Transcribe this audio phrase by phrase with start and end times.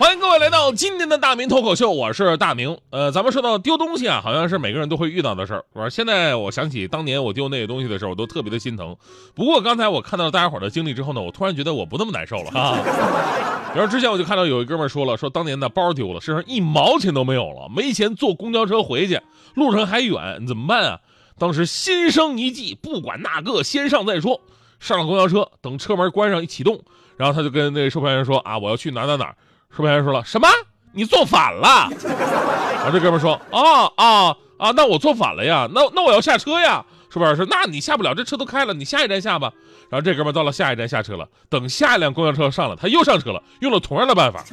[0.00, 2.78] 欢迎各位来到今天的大明脱口秀，我是大明。
[2.88, 5.90] 呃，咱们说到丢东西啊，好像是每个人都会遇到的事儿，我说？
[5.90, 8.96] 现在我想起当年我丢那些东西的时候，我都特别的心疼。
[9.34, 12.78] 不过刚才我看到大家伙的经历之后呢，我突然觉得我不那么难受了哈。
[13.74, 19.20] 然后之前我就看到有一哥们说了，说当年的包丢了，身上一毛钱都没有了，没钱坐公交车回去，
[19.52, 21.00] 路程还远，怎么办啊？
[21.38, 24.40] 当时心生一计，不管那个，先上再说。
[24.78, 26.80] 上了公交车，等车门关上一启动，
[27.18, 29.36] 然后他就跟那个售票员说啊，我要去哪哪哪。
[29.76, 30.48] 售票员说了什么？
[30.92, 31.88] 你坐反了。
[32.82, 36.84] 然后这哥们说啊啊啊，那我坐反了呀，那那我要下车呀。
[37.12, 39.52] 售票员说那你下不了，这车都开了，你下一站下吧。
[39.88, 44.44] 然后这哥们到了下一站下车了，等下一辆公交车上了，他又上车了，用了同样的办法，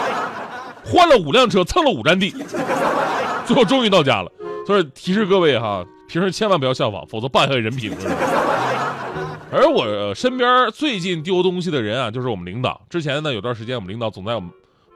[0.84, 2.30] 换了五辆车蹭了五站地，
[3.46, 4.30] 最后终于到家了。
[4.66, 7.92] 所以提示各位哈，平时千万不要效仿，否则败坏人品。
[9.52, 12.80] 而我身边最近丢东西的人啊，就是我们领导。
[12.88, 14.50] 之前呢，有段时间我们领导总在我们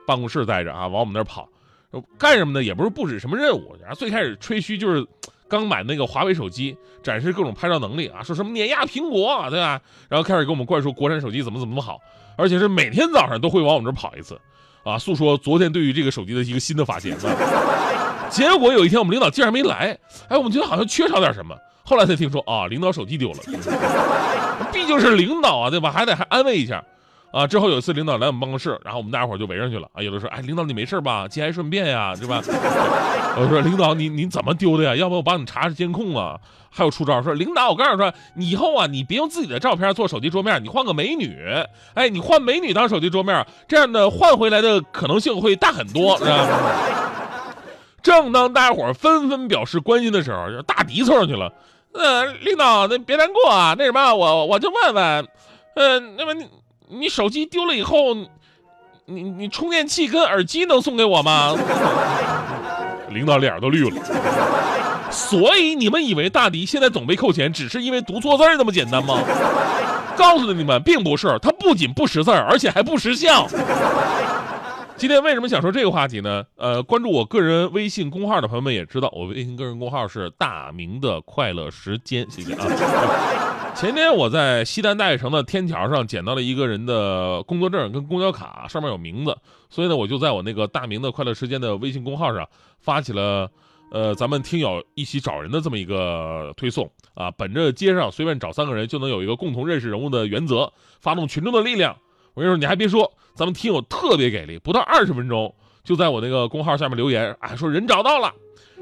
[0.06, 1.48] 办公室待着啊，往我们那儿跑，
[2.18, 2.62] 干什么呢？
[2.62, 3.76] 也不是布置什么任务。
[3.80, 5.04] 然后最开始吹嘘就是
[5.48, 9.80] 刚买那个华为手机，展示各种拍照能力啊，说什么碾压苹果，对吧？
[10.08, 12.00] 然后开始给我们灌输国产手机怎么怎么好，
[12.36, 14.38] 而且是每天早上都会往我们这儿跑一次，
[14.84, 17.16] 啊，诉说昨天对于这个手机的一个新的发现。
[18.30, 19.96] 结果有一天我们领导竟然没来，
[20.28, 21.54] 哎，我们觉得好像缺少点什么。
[21.84, 23.38] 后来才听说啊，领导手机丢了，
[24.72, 25.90] 毕竟是领导啊，对吧？
[25.92, 26.82] 还得还安慰一下，
[27.30, 27.46] 啊。
[27.46, 30.02] 之后有一次领导来我们办公室，然后我们大家伙就围上去了啊。
[30.02, 31.28] 有的说，哎，领导你没事吧？
[31.28, 32.40] 节哀顺变呀，对吧？
[33.36, 34.96] 我说领导你你怎么丢的呀？
[34.96, 36.38] 要不我帮你查查监控啊？
[36.70, 41.36] 还有出招说，领导我告诉你说，以后啊，你别用自己的照片做手机桌面，你换个美女，
[41.92, 46.48] 哎，你换美女当手机桌面，这样的换回来的可能性会大很多，是吧？
[48.04, 51.52] 正当大伙纷纷表示关心的时候，就大迪凑上去了。
[51.94, 53.74] 呃，领导，那别难过啊。
[53.76, 55.28] 那什么，我我就问问，
[55.74, 56.46] 呃，那么你
[56.88, 58.14] 你手机丢了以后，
[59.06, 61.56] 你你充电器跟耳机能送给我吗？
[63.08, 64.02] 领导脸都绿了。
[65.10, 69.18] 所以你们以为大迪现在总被扣钱，只是因为读错字那么简单吗？
[70.16, 73.48] 告诉你们，并不是，他不仅不识字而且还不识相。
[74.96, 76.44] 今天为什么想说这个话题呢？
[76.56, 82.64] 呃，关注我个人微信公号的朋友们也知道，我微信个人公号是大明的快乐时间，谢谢啊。
[83.74, 89.36] 前天我在西单大悦城的天桥上捡到了一个人的工作证跟公交卡，上面有名字，
[89.68, 93.50] 所以呢，我就在我那个大明的快乐时间的微信公号上发起了，
[93.90, 101.96] 呃，咱们听友一起找人的这么一个推送啊，本着街上随便找三个人就能有一个共同认识人物的原则，发动群众的力量。
[102.34, 108.32] 我跟你说，你还别说，咱们听友特别给力，不到二十分钟就在我那个公号下面留言，啊，说人找到了。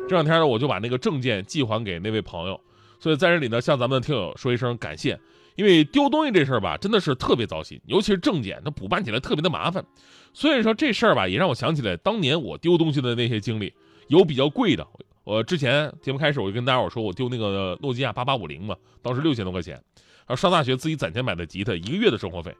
[0.09, 2.61] 这两天呢，我就把那个证件寄还给那位朋友，
[2.99, 5.19] 所以在这里呢，向咱们的听友说一声感谢。
[5.55, 9.85] 因为丢东西这事儿吧，真的是特别糟心，尤其是证件，它补办起来特别的麻烦。
[10.33, 13.73] 所以说这事儿吧，也让我想起来当年我丢东西的那些经历。
[14.09, 14.87] 有比较贵的，
[15.25, 22.57] 我之前节目开始我就跟大家伙说，我丢那个诺基亚八八五零嘛，当时六千多块钱，然后上大学自己攒钱买的吉他，一个月的生活费。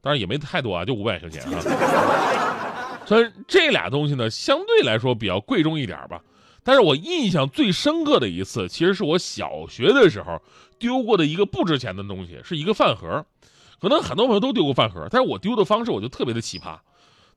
[0.00, 1.60] 当然也没太多啊，就五百块钱啊。
[3.06, 6.20] 虽然这俩东西呢相对来说比较贵重一点吧，
[6.62, 10.40] 但是我印象最深刻的一次，其实是我小学的时候
[10.78, 13.24] 丢过的一个不值钱的东西，是一个饭盒。
[13.80, 16.78] 可能很多朋友都丢过饭盒，但是我丢的方式我就特别的奇葩。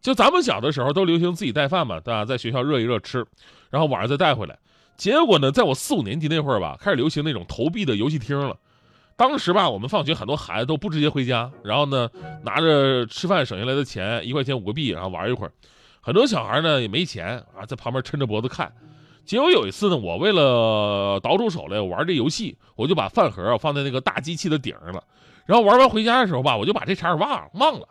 [0.01, 2.25] 就咱们小的时候都流行自己带饭嘛，对吧？
[2.25, 3.25] 在学校热一热吃，
[3.69, 4.59] 然后晚上再带回来。
[4.97, 8.57] 结果呢，在我四五年级那会儿吧，开始流行那种投币的游戏厅了。
[9.15, 12.09] 当时吧，我们放学很多孩子都不直接回家，然后呢，
[12.43, 15.51] 拿着吃饭省下来的钱，一块钱五个币，然后玩一会儿。
[16.01, 18.73] 很多小孩呢也没钱啊，在旁边抻着脖子看。
[19.23, 25.03] 结果有一次呢，我为了倒出手来玩这游戏，我就把饭盒放在那个大机器的顶上了。
[25.45, 27.87] 然后玩完回家的时候吧，我就把这茬忘忘了，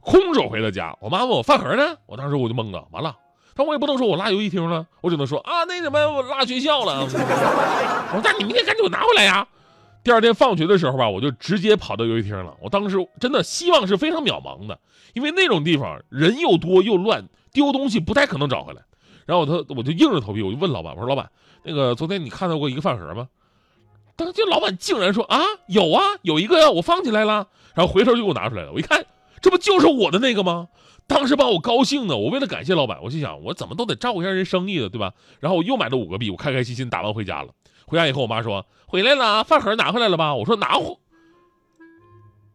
[0.00, 0.94] 空手回了家。
[1.00, 3.16] 我妈问我饭盒呢，我当时我就懵了，完了，
[3.54, 7.02] 但我也不能说我落游戏厅了，我只能说啊，那什么我落学校了。
[7.04, 9.46] 我说那你明天赶紧给我拿回来呀。
[10.04, 12.54] 第二天放学的时候吧，我就直接跑到游戏厅了。
[12.60, 14.78] 我当时真的希望是非常渺茫的，
[15.14, 18.82] 因为那种地方人又多又乱，丢东西不太可能找回来。
[19.24, 21.30] 然后他我就硬着头皮，我就问老板，我说老板，
[21.62, 23.28] 那个昨天你看到过一个饭盒吗？
[24.14, 27.48] 当时老板竟然说啊，有啊，有一个呀，我放起来了。
[27.74, 29.06] 然后回头就给我拿出来了，我一看，
[29.40, 30.68] 这不就是我的那个吗？
[31.06, 35.14] 当时把我高兴的，我为了感谢老板，我心想我怎么都得照顾一下人生意的，对吧？
[35.40, 37.48] 然后我又买了五个币，我开开心心打包回家了。
[37.86, 40.34] 回家以后，我妈说回来了，饭盒拿回来了吧？
[40.34, 40.96] 我说拿回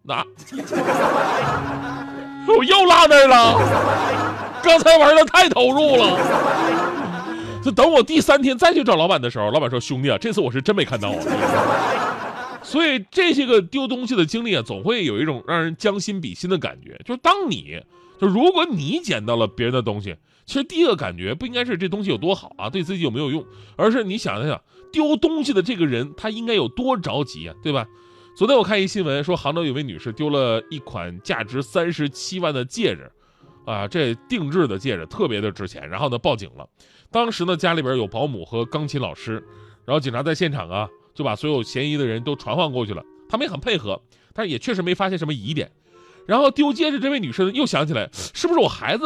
[0.03, 0.25] 拿，
[2.47, 3.59] 我又落那儿了。
[4.63, 6.17] 刚才玩的太投入了。
[7.63, 11.13] 就等我第三天再去找老板的时候，老板说兄弟啊，这次我是真没看到。
[12.63, 16.99] 所以这些个丢东西的经历啊，总会有一种让人将心比心的感觉。
[17.05, 17.81] 就是当你
[18.19, 20.15] 就如果你捡到了别人的东西，
[20.49, 24.59] 其实第一个感觉不应该是这东西有多好啊，对自己有没有用，而是你想一想，
[24.91, 27.85] 丢东西的这个人他应该有多着急啊，对吧？
[28.35, 33.11] 昨天我看一新闻说，杭州有位女士丢了一款价值三十七万的戒指，
[33.63, 36.67] 啊，这定制的戒指特别的值钱，然后呢报警了。
[37.11, 39.33] 当时呢家里边有保姆和钢琴老师，
[39.85, 40.89] 然后警察在现场啊。
[41.11, 44.01] 就把所有嫌疑的人都传唤过去了，他们也很配合，
[44.33, 45.69] 但是也确实没发现什么疑点。
[46.25, 49.03] 然后丢戒指这位女士又想起来，是不是我孩子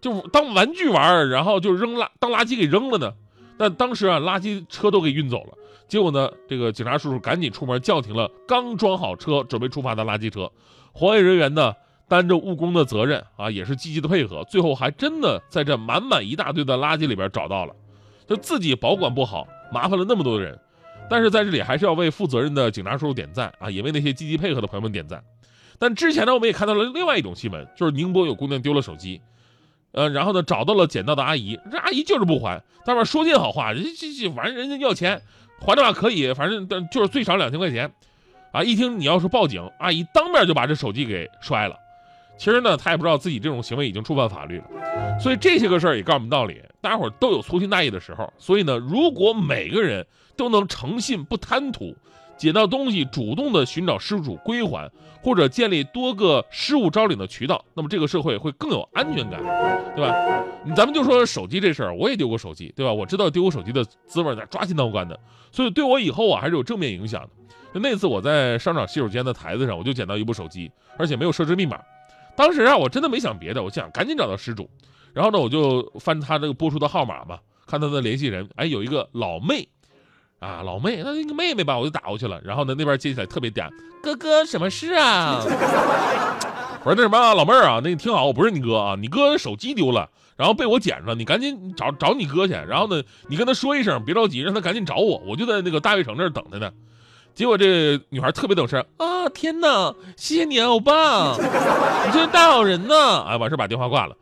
[0.00, 3.12] 就当玩具玩，然后就扔垃当垃圾给扔了呢？
[3.58, 5.52] 但当时啊，垃圾车都给运走了。
[5.88, 10.50] 结果呢，这个警察叔叔赶紧出门叫停了刚装好车准备出发的垃圾车。
[10.92, 11.74] 环卫人员呢，
[12.08, 17.74] 担着务工的责任啊，也是积极的配合，最后还真的在这满满一大堆的垃圾里边找到了，
[18.26, 19.46] 就自己保管不好。
[19.72, 20.58] 麻烦了那么多的人，
[21.08, 25.22] 但是在这里还是要为负责任的警察叔叔点赞啊，也为那些积极配合的朋友们点赞。
[25.78, 29.20] 但之前呢，我们也看到了另外一种新闻，就是宁波有姑娘丢了手机，
[29.92, 35.20] 呃，然后呢找到了捡到的阿姨，这阿姨就是不还，但是说尽好话，这这这反正人家要钱，
[35.60, 37.90] 还的话可以，反正但就是最少两千块钱，
[38.52, 41.76] 啊，一听你要是报警，阿姨当面就把这手机给摔了。
[42.38, 48.32] 其实呢，他也不知道自己这种行为已经触犯法律了，所以这些个事儿也告诉我们道理：大家伙都有粗心大意的时候。
[48.38, 51.94] 所以呢，如果每个人都能诚信不贪图，
[52.40, 54.90] 捡到东西主动的寻找失主归还，
[55.22, 59.38] 或者建立多个失物招领的渠道，那么这个社会会更有安全感，
[59.94, 60.42] 对吧？
[60.74, 62.90] 咱们就说手机这事儿，我也丢过手机，对吧？
[62.90, 65.20] 我知道丢过手机的滋味，在抓心挠肝的，
[65.52, 67.28] 所以对我以后啊还是有正面影响的。
[67.74, 71.78] 就那次我在商场洗手间的台子上，我就捡到一部手机，而且没有设置密码。
[72.34, 74.66] 当时啊，我真的没想别的，我想赶紧找到失主，
[75.12, 79.68] 然后呢，我就翻他这个拨出的号码嘛，看他的联系人，哎，有一个老妹，
[80.40, 83.70] 啊，老妹，那那个妹妹吧，我就打过去了，然后呢，那边接起来特别嗲，
[84.02, 85.40] 哥哥，什么事啊？
[86.82, 96.72] 我说那什么，老妹儿啊，那你听好，我不是你哥啊，你哥手机丢了，然后被我捡着，你赶紧找找你哥去，然后呢，你跟他说一声，别着急，让他赶紧找我，我就在那个大悦城那儿等他呢。
[97.34, 99.28] 结果这女孩特别懂事啊！
[99.28, 103.20] 天哪，谢谢你啊，欧巴，你这是大好人呢！
[103.28, 104.16] 哎，完事把电话挂了。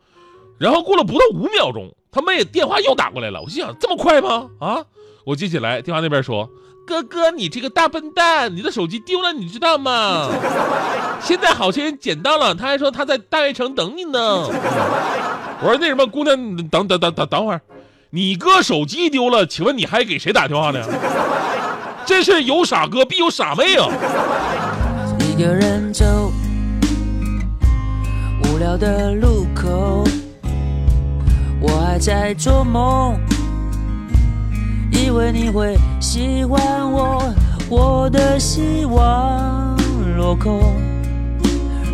[0.57, 3.41] 然后过了不到五秒钟，他妹电话又打过来了。
[3.41, 4.49] 我心想，这么快吗？
[4.59, 4.77] 啊！
[5.25, 6.49] 我接起来，电话那边说
[6.87, 10.29] ：“哥哥，你这个大笨蛋，你的手机丢了，你知道吗？
[11.21, 14.47] 现在好心人捡到了，他还说他在大悦城等你呢。
[15.61, 16.35] ”我说：“那什么，姑娘，
[16.69, 17.61] 等等等等等会儿，
[18.09, 20.79] 你哥手机丢了，请问你还给谁打电话呢？”
[22.07, 23.87] 真是有傻哥必有傻妹啊！
[25.19, 26.31] 一个人走，
[28.45, 30.03] 无聊的路口，
[31.99, 33.19] 在做梦，
[34.89, 37.21] 以为你会喜欢我，
[37.69, 39.77] 我的希望
[40.15, 40.61] 落空，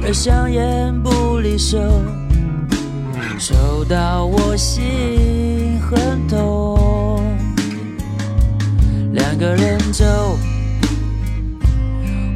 [0.04, 1.80] 而香烟不离手，
[3.40, 7.19] 抽到我心很痛。
[9.12, 10.06] 两个人走，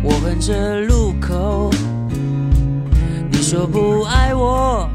[0.03, 1.69] 我哼着路口。
[3.31, 4.89] 你说不爱我，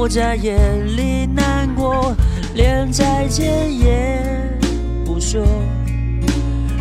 [0.00, 0.56] 我在眼
[0.96, 2.14] 里难过，
[2.54, 4.22] 连再见也
[5.04, 5.44] 不说，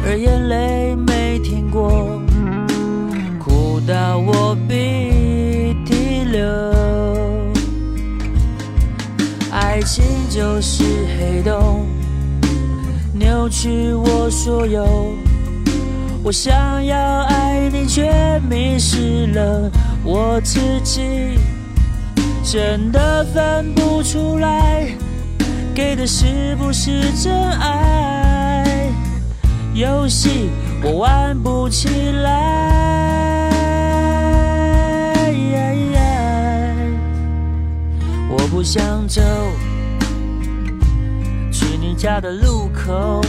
[0.06, 2.22] 而眼泪没停过，
[3.40, 6.46] 哭到我鼻涕流。
[9.52, 10.84] 爱情就是
[11.18, 11.88] 黑洞。
[13.14, 15.12] 扭曲我所有，
[16.24, 19.72] 我想要爱你，却迷失了
[20.04, 21.02] 我自己，
[22.50, 24.88] 真的分不出来，
[25.76, 28.90] 给的是不是真爱？
[29.74, 30.50] 游戏
[30.82, 31.90] 我玩不起
[32.24, 32.72] 来，
[38.30, 39.22] 我不想走。
[41.52, 43.22] 去你家的路口，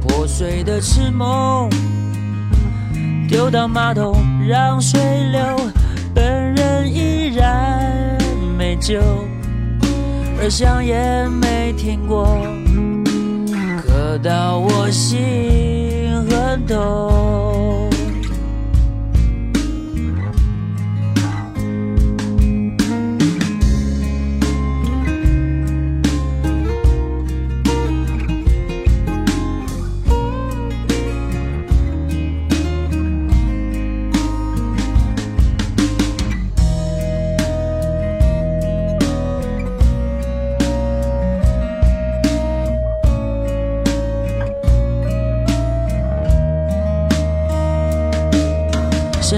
[0.00, 1.70] 破碎的痴梦，
[3.28, 5.00] 丢到马桶让水
[5.30, 5.40] 流，
[8.80, 8.98] 酒，
[10.40, 12.24] 而香烟没停过，
[13.86, 17.69] 刻到我心很痛。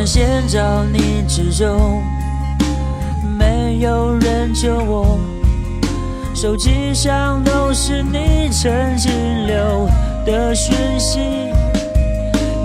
[0.07, 2.03] 寻找你之中，
[3.39, 5.19] 没有人救我。
[6.35, 9.13] 手机上都是你曾经
[9.47, 9.87] 留
[10.25, 11.21] 的讯息，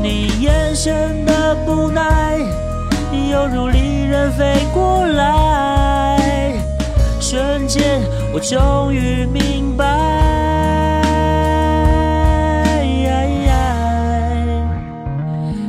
[0.02, 2.38] 你眼神的不耐，
[3.30, 6.54] 犹如利刃飞过来。
[7.20, 8.02] 瞬间，
[8.34, 9.86] 我终于明白。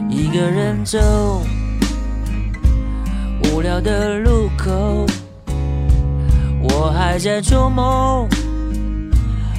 [0.09, 1.43] 一个人走，
[3.81, 5.07] 的路口，
[6.63, 8.29] 我还在做梦。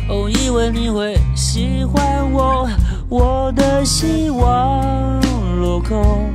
[0.09, 2.67] 哦，以为你会喜欢我，
[3.07, 5.21] 我的希望
[5.59, 6.31] 落空，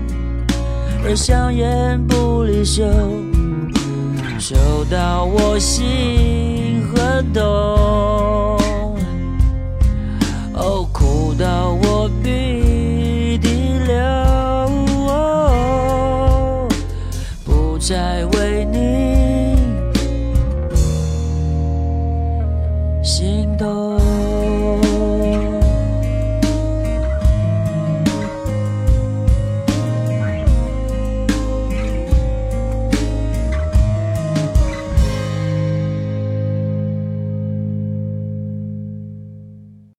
[1.04, 2.84] 而香烟不离手，
[4.38, 8.53] 抽到我心很痛。
[18.44, 19.56] 为你，
[23.02, 23.83] 心都。